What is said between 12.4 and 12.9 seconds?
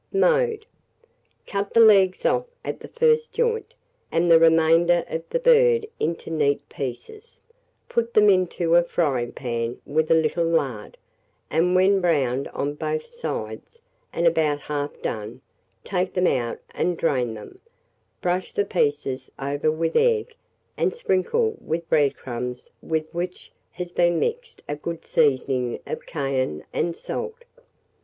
on